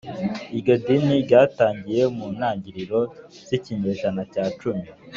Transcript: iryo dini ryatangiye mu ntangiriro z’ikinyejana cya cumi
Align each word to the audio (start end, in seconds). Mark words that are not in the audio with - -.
iryo 0.57 0.73
dini 0.85 1.15
ryatangiye 1.25 2.03
mu 2.15 2.25
ntangiriro 2.37 2.99
z’ikinyejana 3.47 4.21
cya 4.33 4.45
cumi 4.59 4.87